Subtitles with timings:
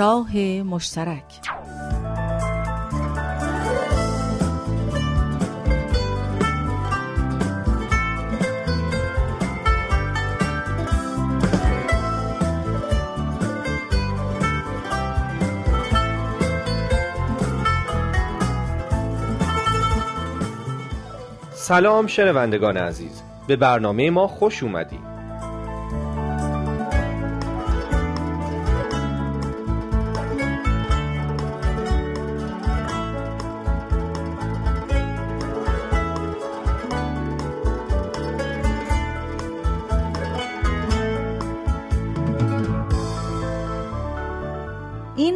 [0.00, 1.22] راه مشترک.
[21.52, 23.22] سلام شنوندگان عزیز.
[23.46, 25.09] به برنامه ما خوش اومدید.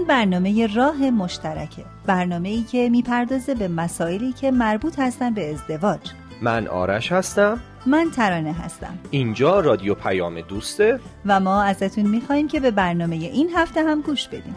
[0.04, 1.84] این برنامه راه مشترکه.
[2.06, 6.00] برنامه ای که می‌پردازه به مسائلی که مربوط هستن به ازدواج.
[6.42, 7.60] من آرش هستم.
[7.86, 8.98] من ترانه هستم.
[9.10, 11.00] اینجا رادیو پیام دوسته.
[11.26, 14.54] و ما ازتون می‌خوایم که به برنامه این هفته هم گوش بدیم.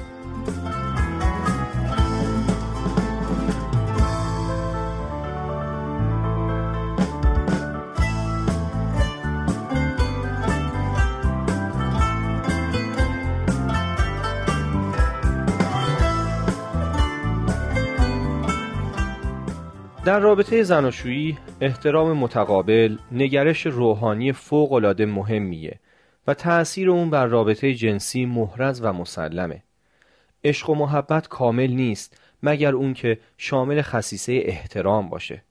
[20.07, 25.79] در رابطه زناشویی احترام متقابل نگرش روحانی فوق‌العاده مهمیه
[26.27, 29.63] و تأثیر اون بر رابطه جنسی محرز و مسلمه
[30.43, 35.43] عشق و محبت کامل نیست مگر اون که شامل خصیصه احترام باشه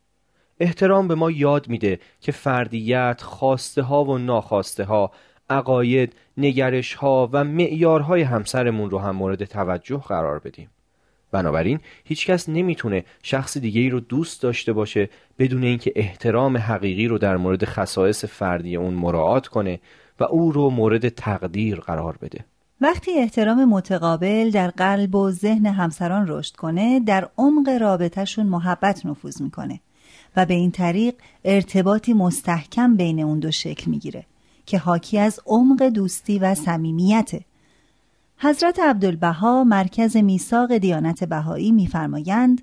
[0.61, 5.13] احترام به ما یاد میده که فردیت، خواسته ها و ناخواسته ها،
[5.51, 10.71] عقاید، نگرش ها و معیارهای همسرمون رو هم مورد توجه قرار بدیم.
[11.37, 15.09] بنابراین هیچکس نمی‌تونه شخص دیگه ای رو دوست داشته باشه
[15.39, 19.81] بدون اینکه احترام حقیقی رو در مورد خصائص فردی اون مراعات کنه
[20.21, 22.45] و او رو مورد تقدیر قرار بده.
[22.81, 29.43] وقتی احترام متقابل در قلب و ذهن همسران رشد کنه در عمق رابطهشون محبت نفوذ
[29.43, 29.81] می‌کنه
[30.37, 31.15] و به این طریق
[31.45, 34.27] ارتباطی مستحکم بین اون دو شکل می‌گیره
[34.67, 37.41] که حاکی از عمق دوستی و صمیمیته
[38.39, 42.63] حضرت عبدالبها مرکز میثاق دیانت بهایی میفرمایند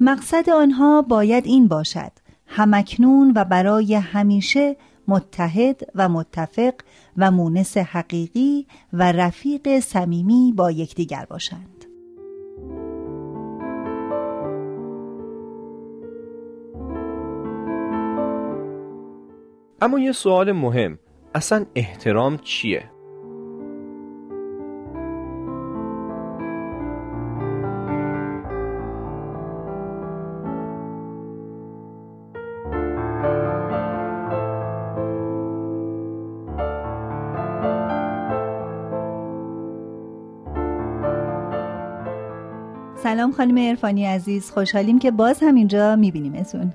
[0.00, 2.12] مقصد آنها باید این باشد
[2.46, 4.76] همکنون و برای همیشه
[5.08, 6.74] متحد و متفق
[7.16, 11.84] و مونس حقیقی و رفیق صمیمی با یکدیگر باشند
[19.80, 20.98] اما یه سوال مهم
[21.34, 22.95] اصلا احترام چیه؟
[43.06, 44.50] سلام خانم ارفانی عزیز.
[44.50, 46.72] خوشحالیم که باز هم اینجا میبینیمتون.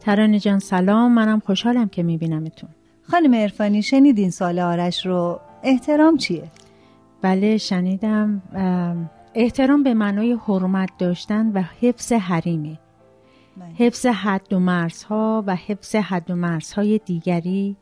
[0.00, 1.14] ترانه جان سلام.
[1.14, 2.70] منم خوشحالم که میبینمتون.
[3.02, 6.42] خانم ارفانی شنیدین سال آرش رو؟ احترام چیه؟
[7.22, 8.42] بله شنیدم.
[9.34, 12.78] احترام به معنای حرمت داشتن و حفظ حریمه
[13.78, 17.76] حفظ حد و مرزها و حفظ حد و مرزهای دیگری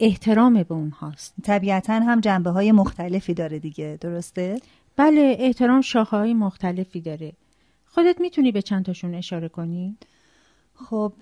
[0.00, 1.34] احترام به اونهاست.
[1.42, 3.98] طبیعتا هم جنبه های مختلفی داره دیگه.
[4.00, 4.56] درسته؟
[5.00, 7.32] بله احترام شاخه های مختلفی داره.
[7.86, 9.96] خودت می‌تونی به چند تاشون اشاره کنی؟
[10.74, 11.12] خب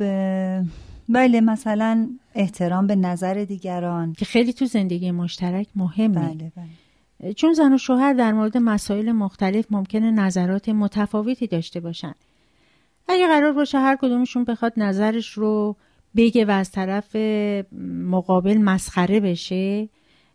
[1.08, 4.12] بله مثلا احترام به نظر دیگران.
[4.12, 7.32] که خیلی تو زندگی مشترک مهمه بله بله.
[7.32, 12.14] چون زن و شوهر در مورد مسائل مختلف ممکنه نظرات متفاوتی داشته باشن.
[13.08, 15.76] اگه قرار باشه هر کدومشون بخواد نظرش رو
[16.16, 17.16] بگه و از طرف
[18.06, 19.88] مقابل مسخره بشه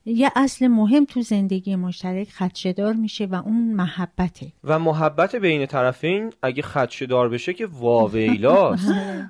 [0.05, 4.51] یه اصل مهم تو زندگی مشترک خدشدار میشه و اون محبته.
[4.63, 8.87] و محبت بین طرفین اگه خدشدار بشه که واویلاست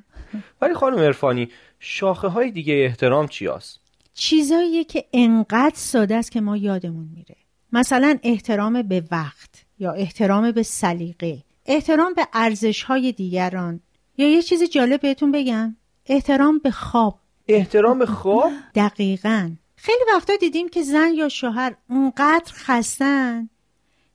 [0.61, 1.49] ولی خانم ارفانی
[1.79, 3.79] شاخه های دیگه احترام چی هست؟
[4.13, 7.35] چیزاییه که انقدر ساده است که ما یادمون میره.
[7.71, 13.79] مثلا احترام به وقت یا احترام به سلیقه احترام به ارزش های دیگران
[14.17, 17.19] یا یه چیز جالب بهتون بگم احترام به خواب.
[17.47, 19.51] احترام به خواب؟ دقیقا.
[19.85, 23.49] خیلی وقتا دیدیم که زن یا شوهر اونقدر خستن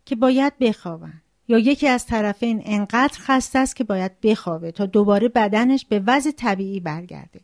[0.05, 1.23] که باید بخوابن.
[1.49, 6.31] یا یکی از طرفین انقدر خسته است که باید بخوابه تا دوباره بدنش به وضع
[6.31, 7.41] طبیعی برگرده.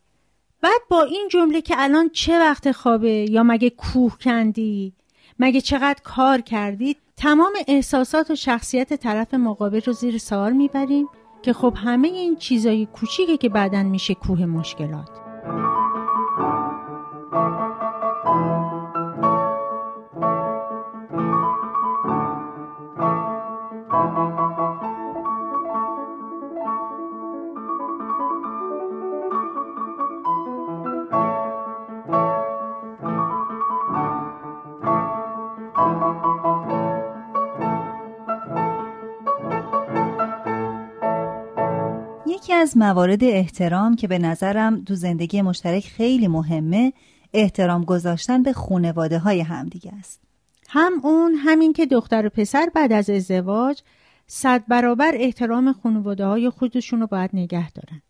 [0.61, 4.93] بعد با این جمله که الان چه وقت خوابه یا مگه کوه کندی؟
[5.39, 11.09] مگه چقدر کار کردی؟ تمام احساسات و شخصیت طرف مقابل رو زیر سوال می‌بریم
[11.43, 15.24] که خب همه این چیزای کوچیکه که بعدا میشه کوه مشکلات.
[42.53, 46.93] از موارد احترام که به نظرم تو زندگی مشترک خیلی مهمه
[47.33, 50.21] احترام گذاشتن به خونواده های همدیگه است.
[50.69, 53.81] هم اون همین که دختر و پسر بعد از ازدواج
[54.27, 58.03] صد برابر احترام خانواده های خودشون رو باید نگه دارن.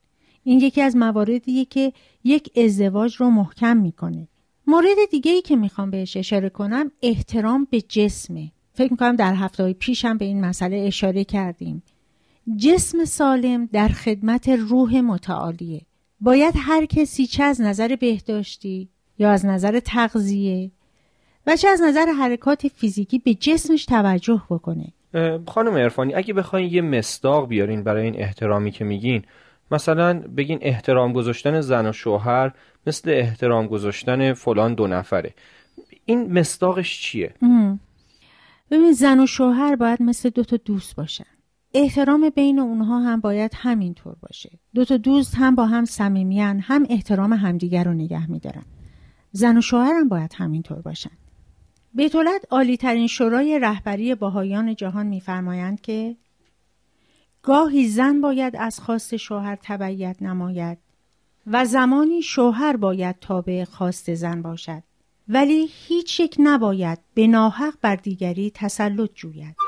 [0.45, 1.93] این یکی از مواردیه که
[2.25, 4.29] یک ازدواج رو محکم می‌کنه.
[4.67, 8.53] مورد دیگه ای که می‌خوام بهش اشاره کنم احترام به جسمه.
[8.75, 11.83] فکر می‌کنم در هفته پیشم به این مسئله اشاره کردیم.
[12.57, 15.81] جسم سالم در خدمت روح متعالیه.
[16.21, 18.89] باید هر کسی چه از نظر بهداشتی
[19.19, 20.71] یا از نظر تغذیه
[21.47, 24.93] و چه از نظر حرکات فیزیکی به جسمش توجه بکنه.
[25.47, 29.23] خانم ارفانی اگه بخواین یه مستاق بیارین برای این احترامی که میگین
[29.71, 32.53] مثلا بگین احترام گذاشتن زن و شوهر
[32.87, 35.35] مثل احترام گذاشتن فلان دو نفره.
[36.05, 37.35] این مستاقش چیه؟
[38.71, 41.34] ببین زن و شوهر باید مثل دو تا دوست باشن.
[41.75, 44.59] احترام بین اونها هم باید همینطور باشه.
[44.75, 48.65] دو تا دوست هم با هم صمیمیان هم احترام همدیگر رو نگه میدارن.
[49.33, 51.11] زن و شوهر هم باید همینطور باشن.
[51.95, 56.17] بیتولد عالی ترین شورای رهبری باهایان جهان میفرمایند که
[57.43, 60.79] گاهی زن باید از خواست شوهر تبعیت نماید
[61.47, 64.83] و زمانی شوهر باید تابع خواست زن باشد.
[65.29, 69.64] ولی هیچ یک نباید به ناحق بر دیگری تسلط جوید.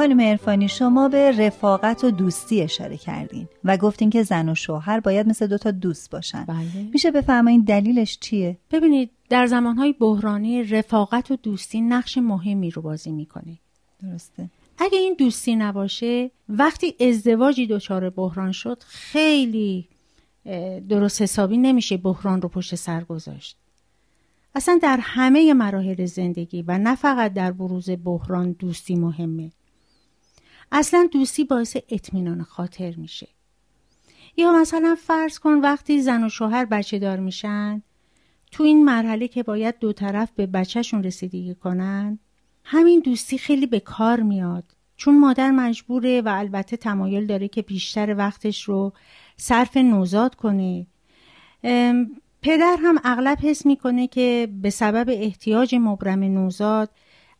[0.00, 5.00] خانم ارفانی شما به رفاقت و دوستی اشاره کردین و گفتین که زن و شوهر
[5.00, 6.44] باید مثل دوتا دوست باشن.
[6.44, 6.88] بله.
[6.92, 13.10] میشه بفرمایید دلیلش چیه؟ ببینید در زمانهای بحرانی رفاقت و دوستی نقش مهمی رو بازی
[13.10, 13.58] می‌کنه.
[14.02, 14.50] درسته.
[14.78, 19.88] اگه این دوستی نباشه وقتی ازدواجی دچار بحران شد خیلی
[20.88, 23.56] درست حسابی نمیشه بحران رو پشت سر گذاشت.
[24.54, 29.50] اصلا در همه مراحل زندگی و نه فقط در بروز بحران دوستی مهمه.
[30.72, 33.28] اصلا دوستی باعث اطمینان خاطر میشه.
[34.36, 37.82] یا مثلا فرض کن وقتی زن و شوهر بچه دار میشن
[38.52, 42.18] تو این مرحله که باید دو طرف به بچهشون رسیدگی کنن
[42.64, 44.64] همین دوستی خیلی به کار میاد.
[44.96, 48.92] چون مادر مجبوره و البته تمایل داره که بیشتر وقتش رو
[49.36, 50.86] صرف نوزاد کنه.
[52.42, 56.90] پدر هم اغلب حس می‌کنه که به سبب احتیاج مبرم نوزاد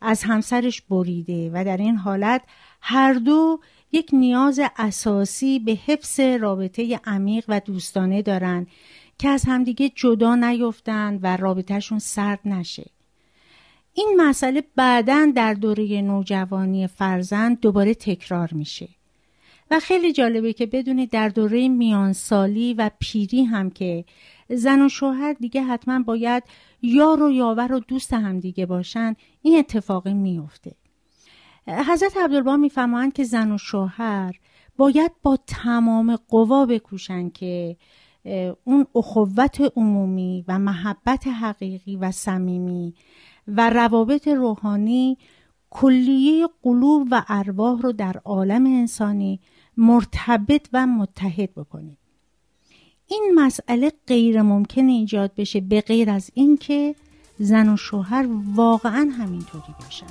[0.01, 2.41] از همسرش بریده و در این حالت
[2.81, 3.59] هر دو
[3.91, 8.67] یک نیاز اساسی به حفظ رابطه عمیق و دوستانه دارند
[9.17, 12.85] که از همدیگه جدا نیفتند و رابطهشون سرد نشه.
[13.93, 18.89] این مسئله بعدا در دوره نوجوانی فرزند دوباره تکرار میشه.
[19.71, 24.05] و خیلی جالبه که بدونید در دوره میانسالی و پیری هم که
[24.49, 26.43] زن و شوهر دیگه حتما باید
[26.81, 30.75] یار و یاور و دوست همدیگه باشن این اتفاقی میفته
[31.67, 34.39] حضرت عبدالبا میفرمایند که زن و شوهر
[34.77, 37.77] باید با تمام قوا بکوشند که
[38.63, 42.93] اون اخوت عمومی و محبت حقیقی و صمیمی
[43.47, 45.17] و روابط روحانی
[45.69, 49.39] کلیه قلوب و ارواح رو در عالم انسانی
[49.77, 51.97] مرتبط و متحد بکنید
[53.07, 56.95] این مسئله غیر ممکن ایجاد بشه به غیر از اینکه
[57.39, 60.05] زن و شوهر واقعا همینطوری باشن.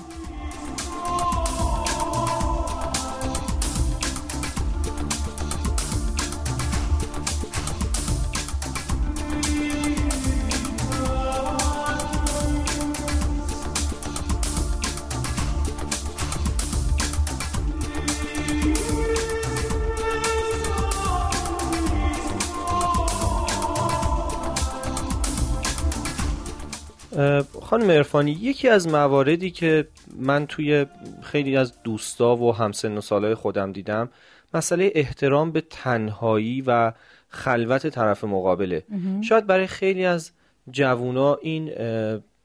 [27.63, 30.87] خانم ارفانی یکی از مواردی که من توی
[31.23, 34.09] خیلی از دوستا و همسن و سالای خودم دیدم
[34.55, 36.93] مسئله احترام به تنهایی و
[37.29, 38.83] خلوت طرف مقابله.
[39.23, 40.31] شاید برای خیلی از
[40.71, 41.71] جوونا این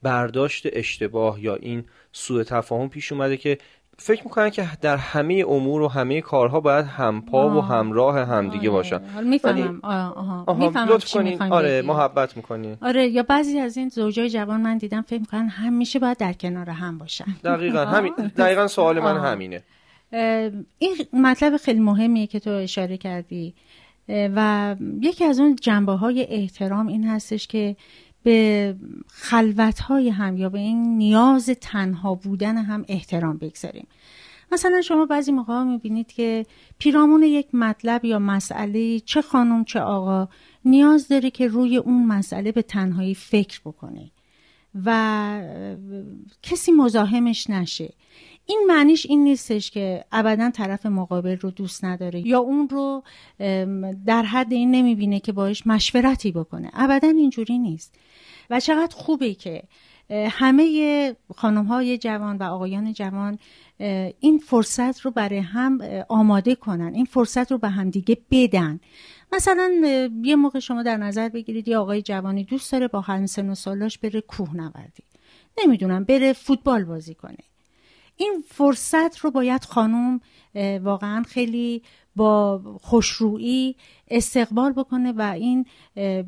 [0.02, 3.58] برداشت اشتباه یا این سوء تفاهم پیش اومده که
[3.98, 8.70] فکر می‌کنن که در همه امور و همه کارها باید همپا و همراه همدیگه آره.
[8.70, 9.00] باشن.
[9.24, 9.80] می‌فهمم.
[10.58, 11.42] می‌فهمم لطف کنین.
[11.42, 12.76] آره محبت می‌کنین.
[12.82, 16.70] آره یا بعضی از این زوجای جوان من دیدم فکر می‌کنن همیشه باید در کنار
[16.70, 17.24] هم باشن.
[17.44, 17.84] دقیقا.
[17.84, 18.12] همین.
[18.36, 19.62] دقیقا سوال من همینه.
[20.78, 23.54] این مطلب خیلی مهمیه که تو اشاره کردی.
[24.08, 27.76] و یکی از اون جنبه های احترام این هستش که
[28.26, 28.76] به
[29.08, 33.86] خلوت های هم یا به این نیاز تنها بودن هم احترام بگذاریم.
[34.52, 36.46] مثلا شما بعضی موقع ها می‌بینید که
[36.78, 40.28] پیرامون یک مطلب یا مسئله چه خانم چه آقا
[40.64, 44.10] نیاز داره که روی اون مسئله به تنهایی فکر بکنه
[44.84, 45.40] و
[46.42, 47.92] کسی مزاحمش نشه.
[48.46, 53.02] این معنیش این نیستش که ابدا طرف مقابل رو دوست نداره یا اون رو
[54.06, 56.70] در حد این نمی‌بینه که باش مشورتی بکنه.
[56.74, 57.94] ابدا اینجوری نیست.
[58.50, 59.62] و چقدر خوبه که
[60.10, 63.38] همه خانم های جوان و آقایان جوان
[64.20, 68.80] این فرصت رو برای هم آماده کنن این فرصت رو به همدیگه بدن.
[69.32, 69.70] مثلا
[70.22, 73.54] یه موقع شما در نظر بگیرید یه آقای جوانی دوست داره با هم سن و
[73.54, 75.02] سالاش بره کوه نوردی
[75.64, 77.38] نمی‌دونم بره فوتبال بازی کنه.
[78.16, 80.20] این فرصت رو باید خانم
[80.82, 81.82] واقعا خیلی
[82.16, 83.76] با خوشرویی
[84.08, 85.66] استقبال بکنه و این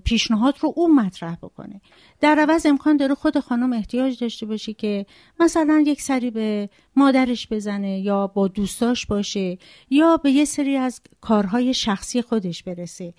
[0.04, 1.80] پیشنهاد رو اون مطرح بکنه.
[2.21, 5.07] در عوض امکان داره خود خانم احتیاج داشته باشه که
[5.40, 9.59] مثلا یک سری به مادرش بزنه یا با دوستاش باشه
[9.90, 13.14] یا به یه سری از کارهای شخصی خودش برسه.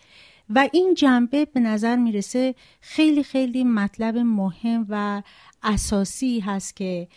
[0.49, 5.21] و این جنبه به نظر می‌رسه خیلی خیلی مطلب مهم و
[5.63, 7.07] اساسی هست که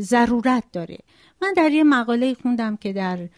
[0.00, 0.98] ضرورت داره.
[1.42, 3.28] من در یه مقاله خوندم که در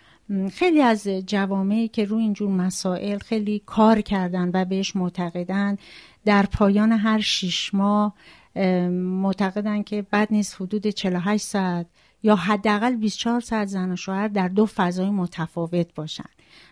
[0.52, 5.78] خیلی از جوامعی که روی اینجور مسائل خیلی کار کردن و بهش معتقدن
[6.24, 8.14] در پایان هر شیش ماه
[8.90, 11.86] معتقدن که بد نیست حدود 48 ساعت
[12.22, 16.28] یا حداقل 24 ساعت زن و شوهر در دو فضای متفاوت باشن.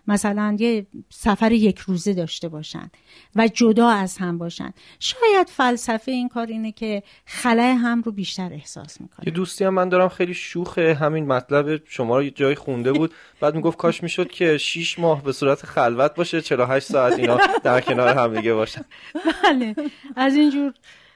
[0.06, 2.90] مثلا یه سفر یک روزه داشته باشن
[3.37, 4.72] و جدا از هم باشن.
[4.99, 9.26] شاید فلسفه این کار اینه که خلای هم رو بیشتر احساس می‌کنه.
[9.28, 10.94] یه دوستی هم من دارم خیلی شوخه.
[10.94, 13.14] همین مطلب شما رو جای خونده بود.
[13.40, 17.80] بعد می‌گفت کاش می‌شد که 6 ماه به صورت خلوت باشه 48 ساعت اینا در
[17.80, 18.84] کنار هم دیگه باشن.
[19.42, 19.75] بله.
[20.16, 20.75] از اینجور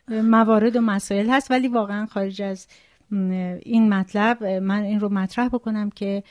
[0.08, 2.66] موارد و مسائل هست ولی واقعا خارج از
[3.62, 6.22] این مطلب من این رو مطرح بکنم که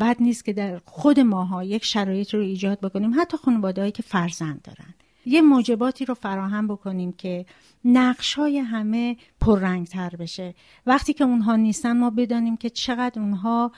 [0.00, 3.12] بد نیست که در خود ماها یک شرایط رو ایجاد بکنیم.
[3.20, 4.94] حتی خانواده که فرزند دارن.
[5.26, 7.46] یه موجباتی رو فراهم بکنیم که
[7.84, 10.54] نقش های همه پررنگتر بشه.
[10.86, 13.72] وقتی که اونها نیستن ما بدانیم که چقدر اونها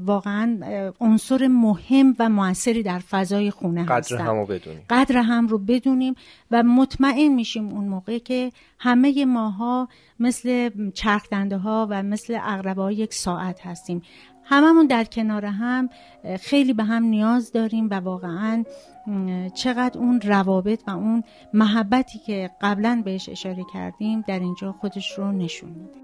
[0.00, 0.60] واقعا
[1.00, 4.20] عنصر مهم و موثری در فضای خونه قدر هستن.
[4.20, 4.82] هم رو بدونیم.
[4.90, 6.14] قدر هم رو بدونیم
[6.50, 9.88] و مطمئن میشیم اون موقع که همه ماها
[10.20, 14.02] مثل چرخدنده ها و مثل اقربه یک ساعت هستیم.
[14.52, 15.88] هممون در کنار هم
[16.40, 18.64] خیلی به هم نیاز داریم و واقعا
[19.54, 25.32] چقدر اون روابط و اون محبتی که قبلا بهش اشاره کردیم در اینجا خودش رو
[25.32, 26.01] نشون میده.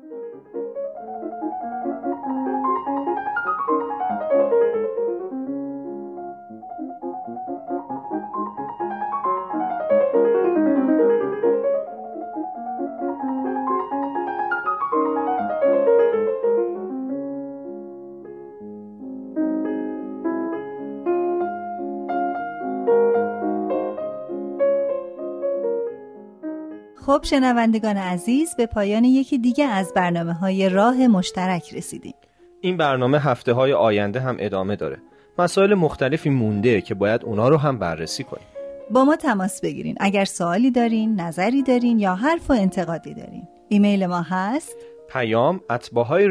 [27.19, 32.15] خب شنوندگان عزیز به پایان یکی دیگه از برنامه های راه مشترک رسیدیم.
[32.61, 34.99] این برنامه هفته های آینده هم ادامه داره.
[35.39, 38.47] مسائل مختلفی مونده که باید اونا رو هم بررسی کنیم.
[38.91, 39.97] با ما تماس بگیرین.
[40.01, 44.77] اگر سوالی دارین نظری دارین یا حرف و انتقادی دارین ایمیل ما هست
[45.13, 46.29] پیام اتباهای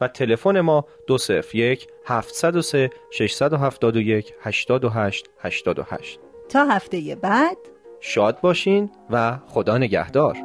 [0.00, 7.56] و تلفن ما 201 703 671 828 828 تا هفته بعد.
[8.00, 10.36] شاد باشین و خدا نگهدار.